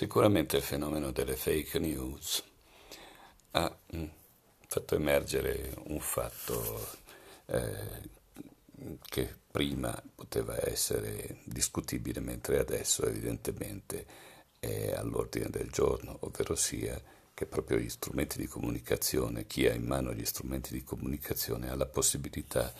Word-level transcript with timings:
Sicuramente 0.00 0.56
il 0.56 0.62
fenomeno 0.62 1.10
delle 1.10 1.36
fake 1.36 1.78
news 1.78 2.42
ha 3.50 3.78
mm, 3.94 4.06
fatto 4.66 4.94
emergere 4.94 5.74
un 5.88 6.00
fatto 6.00 6.88
eh, 7.44 8.00
che 9.04 9.36
prima 9.50 10.02
poteva 10.14 10.56
essere 10.66 11.40
discutibile, 11.44 12.20
mentre 12.20 12.58
adesso 12.58 13.04
evidentemente 13.04 14.06
è 14.58 14.94
all'ordine 14.94 15.50
del 15.50 15.68
giorno, 15.68 16.16
ovvero 16.20 16.54
sia 16.54 16.98
che 17.34 17.44
proprio 17.44 17.76
gli 17.76 17.90
strumenti 17.90 18.38
di 18.38 18.46
comunicazione, 18.46 19.46
chi 19.46 19.66
ha 19.66 19.74
in 19.74 19.84
mano 19.84 20.14
gli 20.14 20.24
strumenti 20.24 20.72
di 20.72 20.82
comunicazione 20.82 21.68
ha 21.68 21.74
la 21.74 21.84
possibilità 21.84 22.72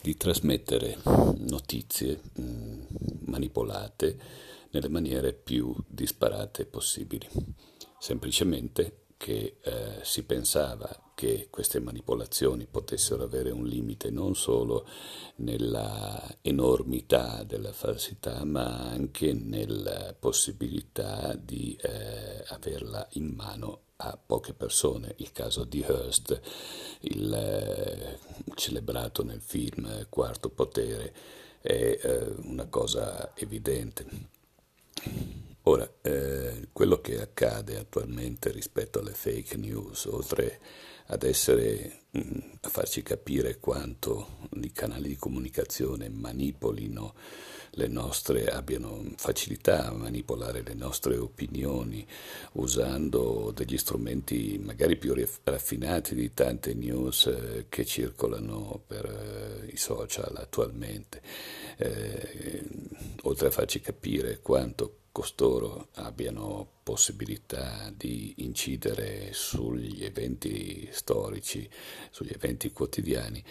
di 0.00 0.16
trasmettere 0.16 0.98
notizie 1.04 2.22
mh, 2.32 2.42
mm, 2.42 2.80
manipolate 3.26 4.54
nelle 4.70 4.88
maniere 4.88 5.32
più 5.32 5.74
disparate 5.86 6.66
possibili. 6.66 7.28
Semplicemente 7.98 9.06
che 9.16 9.56
eh, 9.62 9.98
si 10.02 10.24
pensava 10.24 11.12
che 11.14 11.48
queste 11.50 11.80
manipolazioni 11.80 12.66
potessero 12.66 13.22
avere 13.22 13.50
un 13.50 13.64
limite 13.66 14.10
non 14.10 14.34
solo 14.34 14.86
nella 15.36 16.22
enormità 16.42 17.42
della 17.42 17.72
falsità, 17.72 18.44
ma 18.44 18.90
anche 18.90 19.32
nella 19.32 20.14
possibilità 20.18 21.34
di 21.34 21.76
eh, 21.80 22.44
averla 22.48 23.08
in 23.12 23.28
mano 23.34 23.80
a 23.96 24.18
poche 24.18 24.52
persone. 24.52 25.14
Il 25.16 25.32
caso 25.32 25.64
di 25.64 25.80
Hearst, 25.80 26.40
il, 27.00 27.32
eh, 27.32 28.18
celebrato 28.54 29.24
nel 29.24 29.40
film 29.40 30.06
Quarto 30.10 30.50
Potere, 30.50 31.14
è 31.62 31.98
eh, 32.02 32.34
una 32.42 32.66
cosa 32.66 33.34
evidente. 33.34 34.34
Ora, 35.68 35.90
eh, 36.02 36.68
quello 36.72 37.00
che 37.00 37.20
accade 37.20 37.76
attualmente 37.76 38.52
rispetto 38.52 39.00
alle 39.00 39.12
fake 39.12 39.56
news, 39.56 40.04
oltre 40.04 40.60
ad 41.06 41.22
essere 41.24 42.02
mh, 42.10 42.18
mm, 42.18 42.38
a 42.60 42.68
farci 42.68 43.02
capire 43.02 43.58
quanto 43.58 44.48
i 44.60 44.70
canali 44.72 45.08
di 45.08 45.16
comunicazione 45.16 46.08
manipolino 46.08 47.14
le 47.70 47.88
nostre, 47.88 48.46
abbiano 48.46 49.02
facilità 49.16 49.86
a 49.86 49.92
manipolare 49.92 50.62
le 50.62 50.74
nostre 50.74 51.16
opinioni 51.16 52.06
usando 52.52 53.52
degli 53.54 53.76
strumenti 53.76 54.58
magari 54.62 54.96
più 54.96 55.14
raffinati 55.42 56.14
di 56.14 56.32
tante 56.32 56.74
news 56.74 57.26
eh, 57.26 57.66
che 57.68 57.84
circolano 57.84 58.80
per 58.86 59.04
eh, 59.04 59.66
i 59.72 59.76
social 59.76 60.36
attualmente, 60.36 61.20
eh, 61.76 62.64
oltre 63.22 63.48
a 63.48 63.50
farci 63.50 63.80
capire 63.80 64.40
quanto 64.40 64.98
costoro 65.12 65.88
abbiano 65.94 66.68
possibilità 66.82 67.90
di 67.96 68.34
incidere 68.38 69.30
sugli 69.32 70.04
eventi 70.04 70.88
storici, 70.92 71.68
sugli 72.10 72.32
eventi 72.34 72.70
quotidiani, 72.70 73.42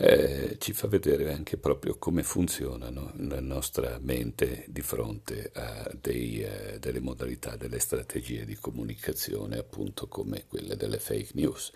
eh, 0.00 0.56
ci 0.60 0.72
fa 0.72 0.86
vedere 0.86 1.32
anche 1.32 1.56
proprio 1.56 1.98
come 1.98 2.22
funzionano 2.22 3.12
la 3.16 3.40
nostra 3.40 3.98
mente 4.00 4.64
di 4.68 4.80
fronte 4.80 5.50
a 5.52 5.90
dei, 6.00 6.40
eh, 6.40 6.78
delle 6.78 7.00
modalità, 7.00 7.56
delle 7.56 7.80
strategie 7.80 8.44
di 8.44 8.54
comunicazione, 8.54 9.58
appunto 9.58 10.06
come 10.06 10.44
quelle 10.46 10.76
delle 10.76 11.00
fake 11.00 11.32
news. 11.34 11.72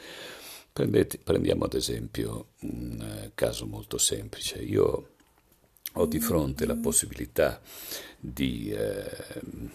Prendete, 0.72 1.18
prendiamo 1.18 1.64
ad 1.64 1.74
esempio 1.74 2.52
un 2.60 3.00
eh, 3.00 3.32
caso 3.34 3.66
molto 3.66 3.98
semplice. 3.98 4.58
Io 4.62 5.14
ho 5.94 6.06
di 6.06 6.20
fronte 6.20 6.64
la 6.66 6.76
possibilità 6.76 7.60
di 8.18 8.70
eh, 8.70 9.04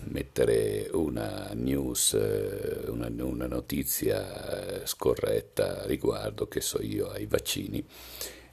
mettere 0.05 0.89
una 0.93 1.51
news, 1.53 2.13
eh, 2.13 2.89
una, 2.89 3.07
una, 3.07 3.45
notizia 3.45 4.79
eh, 4.81 4.87
scorretta 4.87 5.85
riguardo, 5.85 6.47
che 6.47 6.61
so 6.61 6.81
io, 6.81 7.09
ai 7.09 7.25
vaccini 7.25 7.85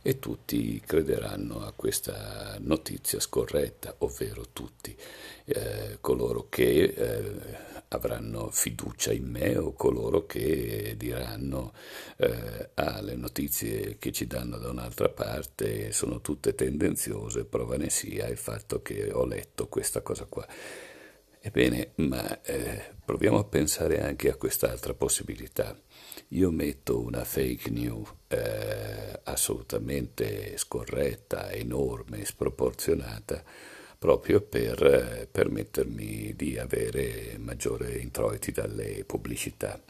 e 0.02 0.18
tutti 0.18 0.82
crederanno 0.84 1.64
a 1.64 1.72
questa 1.74 2.56
notizia 2.60 3.20
scorretta, 3.20 3.94
ovvero 3.98 4.46
tutti 4.52 4.94
eh, 5.46 5.98
coloro 6.00 6.48
che 6.50 6.82
eh, 6.82 7.73
avranno 7.94 8.50
fiducia 8.50 9.12
in 9.12 9.24
me 9.24 9.56
o 9.56 9.72
coloro 9.72 10.26
che 10.26 10.94
diranno 10.96 11.72
eh, 12.16 12.70
ah, 12.74 13.00
le 13.00 13.16
notizie 13.16 13.96
che 13.98 14.12
ci 14.12 14.26
danno 14.26 14.58
da 14.58 14.68
un'altra 14.68 15.08
parte 15.08 15.92
sono 15.92 16.20
tutte 16.20 16.54
tendenziose, 16.54 17.44
prova 17.44 17.76
ne 17.76 17.90
sia 17.90 18.28
il 18.28 18.36
fatto 18.36 18.82
che 18.82 19.10
ho 19.12 19.24
letto 19.24 19.68
questa 19.68 20.02
cosa 20.02 20.24
qua. 20.26 20.46
Ebbene, 21.46 21.90
ma 21.96 22.40
eh, 22.40 22.94
proviamo 23.04 23.38
a 23.38 23.44
pensare 23.44 24.00
anche 24.00 24.30
a 24.30 24.36
quest'altra 24.36 24.94
possibilità. 24.94 25.78
Io 26.28 26.50
metto 26.50 26.98
una 26.98 27.22
fake 27.22 27.68
news 27.68 28.10
eh, 28.28 29.20
assolutamente 29.24 30.56
scorretta, 30.56 31.52
enorme, 31.52 32.24
sproporzionata, 32.24 33.44
proprio 34.04 34.42
per 34.42 34.84
eh, 34.84 35.26
permettermi 35.32 36.34
di 36.36 36.58
avere 36.58 37.38
maggiore 37.38 37.96
introiti 37.96 38.52
dalle 38.52 39.02
pubblicità. 39.06 39.80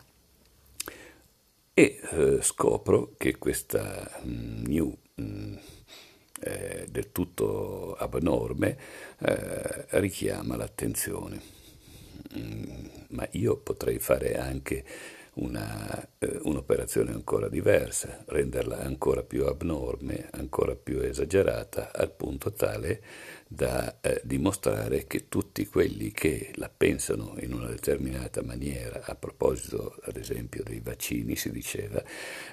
E 1.75 2.01
eh, 2.13 2.39
scopro 2.41 3.15
che 3.17 3.39
questa 3.39 4.09
mm, 4.25 4.67
new 4.67 4.97
mm, 5.21 5.57
eh, 6.43 6.87
del 6.89 7.11
tutto 7.11 7.97
abnorme 7.97 8.79
richiama 9.89 10.55
l'attenzione. 10.55 11.41
Mm, 12.39 12.87
ma 13.09 13.27
io 13.33 13.57
potrei 13.57 13.99
fare 13.99 14.37
anche 14.37 14.85
una, 15.35 16.09
un'operazione 16.43 17.11
ancora 17.11 17.49
diversa, 17.49 18.23
renderla 18.27 18.79
ancora 18.79 19.25
più 19.25 19.47
abnorme, 19.47 20.29
ancora 20.31 20.77
più 20.77 21.01
esagerata, 21.01 21.91
al 21.93 22.13
punto 22.13 22.53
tale 22.53 23.03
da 23.55 24.01
eh, 24.01 24.21
dimostrare 24.25 25.07
che 25.07 25.29
tutti 25.29 25.67
quelli 25.67 26.11
che 26.11 26.51
la 26.55 26.69
pensano 26.69 27.37
in 27.41 27.53
una 27.53 27.69
determinata 27.69 28.43
maniera, 28.43 29.03
a 29.05 29.15
proposito 29.15 29.97
ad 30.03 30.17
esempio 30.17 30.63
dei 30.63 30.81
vaccini 30.81 31.37
si 31.37 31.51
diceva, 31.51 32.03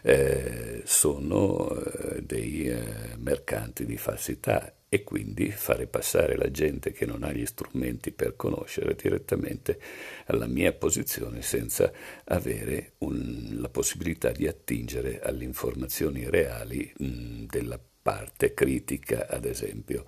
eh, 0.04 0.82
sono 0.86 1.74
eh, 1.76 2.22
dei 2.22 2.68
eh, 2.70 3.16
mercanti 3.18 3.86
di 3.86 3.98
falsità 3.98 4.76
e 4.94 5.04
quindi 5.04 5.50
fare 5.52 5.88
passare 5.88 6.36
la 6.36 6.52
gente 6.52 6.92
che 6.92 7.06
non 7.06 7.24
ha 7.24 7.32
gli 7.32 7.46
strumenti 7.46 8.12
per 8.12 8.36
conoscere 8.36 8.94
direttamente 8.94 9.80
alla 10.26 10.48
mia 10.48 10.74
posizione 10.74 11.42
senza 11.42 11.90
avere 12.26 12.96
un, 12.98 13.52
la 13.54 13.70
possibilità 13.70 14.32
di 14.32 14.48
attingere 14.48 15.22
alle 15.22 15.46
informazioni 15.46 16.30
reali 16.30 16.92
mh, 16.98 17.46
della 17.46 17.80
parte 18.02 18.54
critica, 18.54 19.28
ad 19.30 19.46
esempio, 19.46 20.06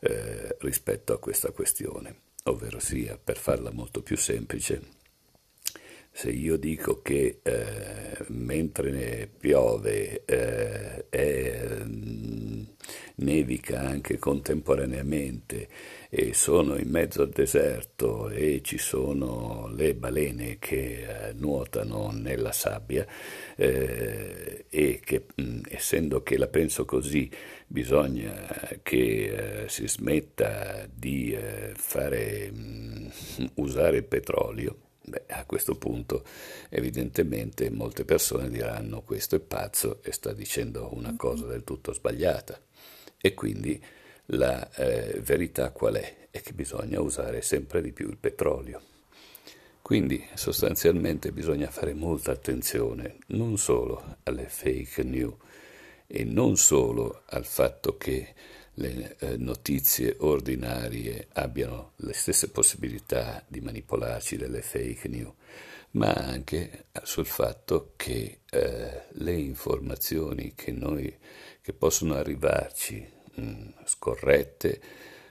eh, 0.00 0.56
rispetto 0.60 1.12
a 1.12 1.18
questa 1.18 1.50
questione, 1.50 2.20
ovvero 2.44 2.80
sia, 2.80 3.18
per 3.22 3.36
farla 3.36 3.70
molto 3.70 4.02
più 4.02 4.16
semplice, 4.16 5.02
se 6.10 6.30
io 6.30 6.56
dico 6.56 7.02
che 7.02 7.40
eh, 7.42 8.24
mentre 8.28 9.28
piove 9.36 10.24
eh, 10.24 11.08
è, 11.08 11.82
nevica 13.16 13.80
anche 13.80 14.18
contemporaneamente 14.18 15.68
e 16.08 16.32
sono 16.32 16.76
in 16.76 16.88
mezzo 16.88 17.22
al 17.22 17.30
deserto 17.30 18.28
e 18.28 18.60
ci 18.62 18.78
sono 18.78 19.68
le 19.74 19.94
balene 19.94 20.58
che 20.58 21.28
eh, 21.28 21.32
nuotano 21.34 22.10
nella 22.12 22.52
sabbia 22.52 23.06
eh, 23.56 24.66
e 24.68 25.00
che 25.04 25.26
mh, 25.34 25.60
essendo 25.68 26.22
che 26.22 26.38
la 26.38 26.48
penso 26.48 26.84
così 26.84 27.30
bisogna 27.66 28.46
che 28.82 29.64
eh, 29.64 29.68
si 29.68 29.88
smetta 29.88 30.86
di 30.92 31.32
eh, 31.32 31.72
fare, 31.74 32.50
mh, 32.50 33.10
usare 33.54 33.98
il 33.98 34.04
petrolio 34.04 34.83
Beh, 35.06 35.24
a 35.28 35.44
questo 35.44 35.76
punto 35.76 36.24
evidentemente 36.70 37.68
molte 37.70 38.06
persone 38.06 38.48
diranno 38.48 39.02
questo 39.02 39.36
è 39.36 39.38
pazzo 39.38 40.02
e 40.02 40.12
sta 40.12 40.32
dicendo 40.32 40.94
una 40.94 41.14
cosa 41.14 41.44
del 41.44 41.62
tutto 41.62 41.92
sbagliata 41.92 42.58
e 43.20 43.34
quindi 43.34 43.82
la 44.26 44.70
eh, 44.72 45.20
verità 45.20 45.70
qual 45.72 45.96
è? 45.96 46.28
È 46.30 46.40
che 46.40 46.54
bisogna 46.54 47.00
usare 47.00 47.42
sempre 47.42 47.82
di 47.82 47.92
più 47.92 48.08
il 48.08 48.16
petrolio. 48.16 48.80
Quindi 49.82 50.26
sostanzialmente 50.32 51.30
bisogna 51.30 51.70
fare 51.70 51.92
molta 51.92 52.32
attenzione 52.32 53.18
non 53.28 53.58
solo 53.58 54.16
alle 54.22 54.48
fake 54.48 55.02
news 55.02 55.36
e 56.06 56.24
non 56.24 56.56
solo 56.56 57.22
al 57.26 57.44
fatto 57.44 57.98
che 57.98 58.32
le 58.74 59.16
eh, 59.18 59.36
notizie 59.36 60.16
ordinarie 60.18 61.28
abbiano 61.32 61.92
le 61.96 62.12
stesse 62.12 62.50
possibilità 62.50 63.44
di 63.46 63.60
manipolarci 63.60 64.36
delle 64.36 64.62
fake 64.62 65.08
news, 65.08 65.34
ma 65.92 66.12
anche 66.12 66.86
sul 67.02 67.26
fatto 67.26 67.92
che 67.96 68.40
eh, 68.50 69.02
le 69.08 69.32
informazioni 69.32 70.54
che, 70.54 70.72
noi, 70.72 71.16
che 71.60 71.72
possono 71.72 72.14
arrivarci 72.14 73.06
mh, 73.34 73.68
scorrette 73.84 74.80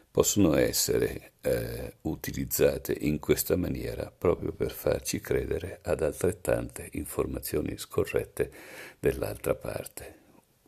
possono 0.10 0.56
essere 0.56 1.34
eh, 1.42 1.95
utilizzate 2.01 2.95
in 3.00 3.19
questa 3.19 3.56
maniera 3.57 4.12
proprio 4.16 4.54
per 4.54 4.72
farci 4.72 5.19
credere 5.19 5.80
ad 5.81 6.01
altrettante 6.01 6.88
informazioni 6.94 7.78
scorrette 7.78 8.51
dell'altra 9.00 9.56
parte. 9.56 10.22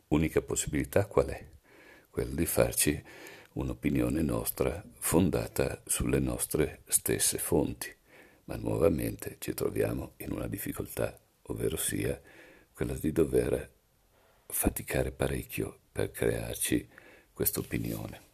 Unica 0.08 0.42
possibilità 0.42 1.06
qual 1.06 1.26
è? 1.26 1.55
Quella 2.16 2.34
di 2.34 2.46
farci 2.46 3.04
un'opinione 3.52 4.22
nostra 4.22 4.82
fondata 5.00 5.82
sulle 5.84 6.18
nostre 6.18 6.80
stesse 6.86 7.36
fonti, 7.36 7.94
ma 8.44 8.56
nuovamente 8.56 9.36
ci 9.38 9.52
troviamo 9.52 10.14
in 10.16 10.32
una 10.32 10.46
difficoltà, 10.46 11.14
ovvero 11.42 11.76
sia 11.76 12.18
quella 12.72 12.94
di 12.94 13.12
dover 13.12 13.70
faticare 14.46 15.12
parecchio 15.12 15.80
per 15.92 16.10
crearci 16.10 16.88
questa 17.34 17.60
opinione. 17.60 18.25